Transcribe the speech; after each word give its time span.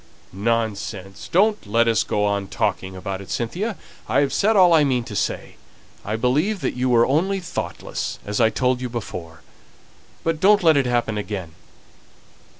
"Nonsense. 0.33 1.29
Don't 1.31 1.67
let 1.67 1.87
us 1.87 2.03
go 2.03 2.25
on 2.25 2.47
talking 2.47 2.95
about 2.95 3.21
it, 3.21 3.29
Cynthia! 3.29 3.77
I've 4.09 4.33
said 4.33 4.55
all 4.55 4.71
that 4.71 4.77
I 4.77 4.83
mean 4.83 5.03
to 5.03 5.15
say. 5.15 5.57
I 6.03 6.15
believe 6.15 6.61
that 6.61 6.73
you 6.73 6.89
were 6.89 7.05
only 7.05 7.39
thoughtless, 7.39 8.17
as 8.25 8.41
I 8.41 8.49
told 8.49 8.81
you 8.81 8.89
before. 8.89 9.41
But 10.23 10.39
don't 10.39 10.63
let 10.63 10.75
it 10.75 10.87
happen 10.87 11.19
again." 11.19 11.51